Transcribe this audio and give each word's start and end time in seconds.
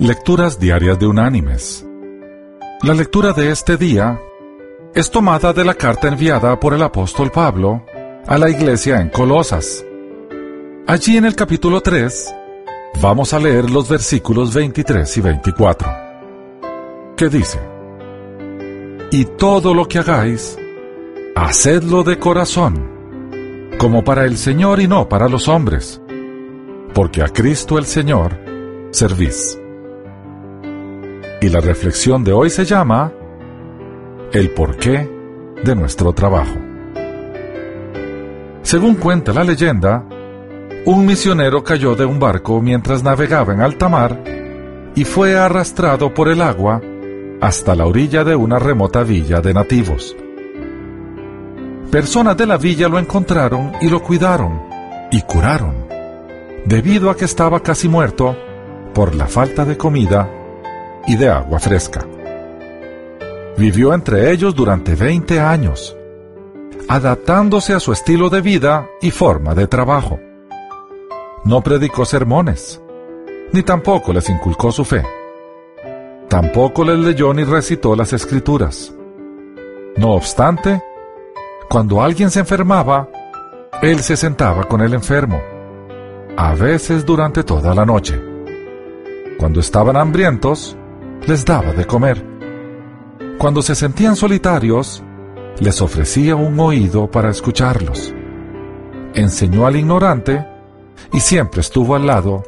Lecturas 0.00 0.58
Diarias 0.58 0.98
de 0.98 1.06
Unánimes. 1.06 1.86
La 2.82 2.94
lectura 2.94 3.34
de 3.34 3.50
este 3.50 3.76
día 3.76 4.18
es 4.94 5.10
tomada 5.10 5.52
de 5.52 5.62
la 5.62 5.74
carta 5.74 6.08
enviada 6.08 6.58
por 6.58 6.72
el 6.72 6.82
apóstol 6.82 7.30
Pablo 7.30 7.84
a 8.26 8.38
la 8.38 8.48
iglesia 8.48 8.98
en 9.02 9.10
Colosas. 9.10 9.84
Allí 10.86 11.18
en 11.18 11.26
el 11.26 11.36
capítulo 11.36 11.82
3 11.82 12.34
vamos 13.02 13.34
a 13.34 13.38
leer 13.38 13.68
los 13.68 13.90
versículos 13.90 14.54
23 14.54 15.18
y 15.18 15.20
24, 15.20 15.88
que 17.14 17.28
dice, 17.28 17.60
Y 19.10 19.26
todo 19.26 19.74
lo 19.74 19.86
que 19.86 19.98
hagáis, 19.98 20.56
hacedlo 21.36 22.04
de 22.04 22.18
corazón, 22.18 23.70
como 23.76 24.02
para 24.02 24.24
el 24.24 24.38
Señor 24.38 24.80
y 24.80 24.88
no 24.88 25.10
para 25.10 25.28
los 25.28 25.46
hombres, 25.46 26.00
porque 26.94 27.22
a 27.22 27.28
Cristo 27.28 27.76
el 27.76 27.84
Señor 27.84 28.38
servís. 28.92 29.60
Y 31.42 31.48
la 31.48 31.60
reflexión 31.60 32.22
de 32.22 32.32
hoy 32.32 32.50
se 32.50 32.66
llama 32.66 33.12
El 34.30 34.50
porqué 34.50 35.08
de 35.64 35.74
nuestro 35.74 36.12
trabajo. 36.12 36.56
Según 38.62 38.96
cuenta 38.96 39.32
la 39.32 39.42
leyenda, 39.42 40.04
un 40.84 41.06
misionero 41.06 41.64
cayó 41.64 41.94
de 41.94 42.04
un 42.04 42.18
barco 42.18 42.60
mientras 42.60 43.02
navegaba 43.02 43.54
en 43.54 43.62
alta 43.62 43.88
mar 43.88 44.22
y 44.94 45.04
fue 45.04 45.38
arrastrado 45.38 46.12
por 46.12 46.28
el 46.28 46.42
agua 46.42 46.82
hasta 47.40 47.74
la 47.74 47.86
orilla 47.86 48.22
de 48.22 48.36
una 48.36 48.58
remota 48.58 49.02
villa 49.02 49.40
de 49.40 49.54
nativos. 49.54 50.14
Personas 51.90 52.36
de 52.36 52.46
la 52.46 52.58
villa 52.58 52.86
lo 52.88 52.98
encontraron 52.98 53.72
y 53.80 53.88
lo 53.88 54.02
cuidaron 54.02 54.60
y 55.10 55.22
curaron, 55.22 55.86
debido 56.66 57.08
a 57.08 57.16
que 57.16 57.24
estaba 57.24 57.60
casi 57.60 57.88
muerto 57.88 58.36
por 58.92 59.14
la 59.14 59.26
falta 59.26 59.64
de 59.64 59.78
comida 59.78 60.28
y 61.06 61.16
de 61.16 61.28
agua 61.28 61.58
fresca. 61.58 62.06
Vivió 63.56 63.92
entre 63.94 64.30
ellos 64.30 64.54
durante 64.54 64.94
20 64.94 65.40
años, 65.40 65.96
adaptándose 66.88 67.74
a 67.74 67.80
su 67.80 67.92
estilo 67.92 68.30
de 68.30 68.40
vida 68.40 68.88
y 69.00 69.10
forma 69.10 69.54
de 69.54 69.66
trabajo. 69.66 70.18
No 71.44 71.62
predicó 71.62 72.04
sermones, 72.04 72.80
ni 73.52 73.62
tampoco 73.62 74.12
les 74.12 74.28
inculcó 74.28 74.72
su 74.72 74.84
fe. 74.84 75.04
Tampoco 76.28 76.84
les 76.84 76.98
leyó 76.98 77.34
ni 77.34 77.44
recitó 77.44 77.96
las 77.96 78.12
escrituras. 78.12 78.94
No 79.96 80.12
obstante, 80.12 80.82
cuando 81.68 82.02
alguien 82.02 82.30
se 82.30 82.40
enfermaba, 82.40 83.08
él 83.82 84.00
se 84.00 84.16
sentaba 84.16 84.64
con 84.64 84.80
el 84.80 84.94
enfermo, 84.94 85.40
a 86.36 86.54
veces 86.54 87.04
durante 87.04 87.42
toda 87.44 87.74
la 87.74 87.84
noche. 87.84 88.20
Cuando 89.38 89.60
estaban 89.60 89.96
hambrientos, 89.96 90.76
les 91.26 91.44
daba 91.44 91.72
de 91.72 91.86
comer. 91.86 92.24
Cuando 93.38 93.62
se 93.62 93.74
sentían 93.74 94.16
solitarios, 94.16 95.02
les 95.60 95.80
ofrecía 95.80 96.36
un 96.36 96.58
oído 96.60 97.10
para 97.10 97.30
escucharlos. 97.30 98.14
Enseñó 99.14 99.66
al 99.66 99.76
ignorante 99.76 100.46
y 101.12 101.20
siempre 101.20 101.60
estuvo 101.60 101.94
al 101.94 102.06
lado 102.06 102.42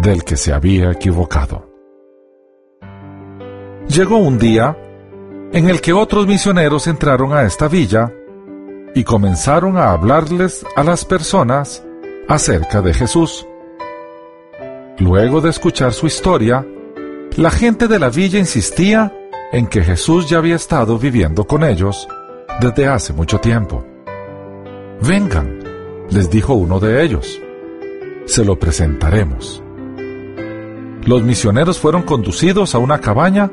del 0.00 0.24
que 0.24 0.36
se 0.36 0.52
había 0.52 0.90
equivocado. 0.90 1.68
Llegó 3.88 4.18
un 4.18 4.38
día 4.38 4.76
en 5.52 5.68
el 5.68 5.80
que 5.80 5.92
otros 5.92 6.26
misioneros 6.26 6.86
entraron 6.86 7.32
a 7.32 7.44
esta 7.44 7.68
villa 7.68 8.12
y 8.94 9.04
comenzaron 9.04 9.76
a 9.76 9.92
hablarles 9.92 10.64
a 10.76 10.82
las 10.82 11.04
personas 11.04 11.84
acerca 12.28 12.82
de 12.82 12.92
Jesús. 12.92 13.46
Luego 14.98 15.40
de 15.40 15.50
escuchar 15.50 15.92
su 15.92 16.06
historia, 16.06 16.66
la 17.38 17.52
gente 17.52 17.86
de 17.86 18.00
la 18.00 18.10
villa 18.10 18.40
insistía 18.40 19.16
en 19.52 19.68
que 19.68 19.84
Jesús 19.84 20.28
ya 20.28 20.38
había 20.38 20.56
estado 20.56 20.98
viviendo 20.98 21.44
con 21.44 21.62
ellos 21.62 22.08
desde 22.60 22.88
hace 22.88 23.12
mucho 23.12 23.38
tiempo. 23.38 23.86
Vengan, 25.00 25.60
les 26.10 26.28
dijo 26.30 26.54
uno 26.54 26.80
de 26.80 27.04
ellos. 27.04 27.40
Se 28.24 28.44
lo 28.44 28.58
presentaremos. 28.58 29.62
Los 31.04 31.22
misioneros 31.22 31.78
fueron 31.78 32.02
conducidos 32.02 32.74
a 32.74 32.78
una 32.78 33.00
cabaña 33.00 33.52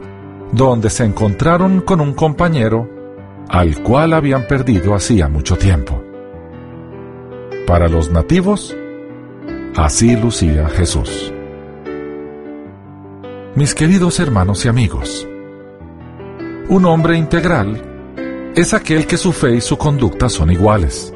donde 0.51 0.89
se 0.89 1.05
encontraron 1.05 1.81
con 1.81 2.01
un 2.01 2.15
compañero 2.15 2.89
al 3.49 3.83
cual 3.83 4.13
habían 4.13 4.47
perdido 4.47 4.95
hacía 4.95 5.29
mucho 5.29 5.57
tiempo. 5.57 6.03
Para 7.67 7.87
los 7.87 8.09
nativos, 8.09 8.75
así 9.75 10.15
lucía 10.15 10.69
Jesús. 10.69 11.31
Mis 13.55 13.73
queridos 13.73 14.19
hermanos 14.19 14.65
y 14.65 14.67
amigos, 14.67 15.25
un 16.67 16.83
hombre 16.83 17.15
integral 17.15 18.51
es 18.53 18.73
aquel 18.73 19.07
que 19.07 19.15
su 19.15 19.31
fe 19.31 19.55
y 19.55 19.61
su 19.61 19.77
conducta 19.77 20.27
son 20.27 20.51
iguales. 20.51 21.13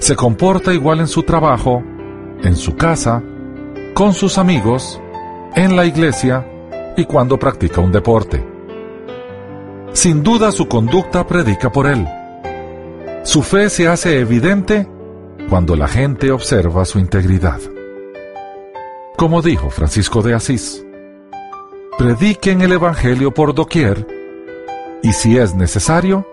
Se 0.00 0.16
comporta 0.16 0.74
igual 0.74 1.00
en 1.00 1.06
su 1.08 1.22
trabajo, 1.22 1.82
en 2.42 2.54
su 2.54 2.76
casa, 2.76 3.22
con 3.94 4.12
sus 4.12 4.36
amigos, 4.36 5.00
en 5.54 5.76
la 5.76 5.86
iglesia 5.86 6.46
y 6.94 7.06
cuando 7.06 7.38
practica 7.38 7.80
un 7.80 7.90
deporte. 7.90 8.46
Sin 9.94 10.22
duda 10.22 10.52
su 10.52 10.68
conducta 10.68 11.26
predica 11.26 11.72
por 11.72 11.86
él. 11.86 12.06
Su 13.22 13.42
fe 13.42 13.70
se 13.70 13.88
hace 13.88 14.20
evidente 14.20 14.86
cuando 15.48 15.74
la 15.74 15.88
gente 15.88 16.30
observa 16.30 16.84
su 16.84 16.98
integridad. 16.98 17.60
Como 19.16 19.40
dijo 19.40 19.70
Francisco 19.70 20.20
de 20.20 20.34
Asís, 20.34 20.83
prediquen 21.98 22.60
el 22.62 22.72
Evangelio 22.72 23.32
por 23.32 23.54
doquier 23.54 24.06
y 25.02 25.12
si 25.12 25.36
es 25.36 25.54
necesario, 25.54 26.26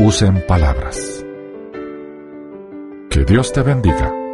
usen 0.00 0.44
palabras. 0.46 1.24
Que 3.10 3.24
Dios 3.24 3.52
te 3.52 3.62
bendiga. 3.62 4.25